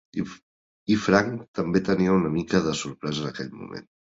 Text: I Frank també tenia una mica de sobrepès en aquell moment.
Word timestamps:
I 0.93 0.95
Frank 1.03 1.35
també 1.61 1.83
tenia 1.91 2.17
una 2.23 2.33
mica 2.39 2.65
de 2.69 2.77
sobrepès 2.83 3.25
en 3.25 3.31
aquell 3.35 3.57
moment. 3.63 3.91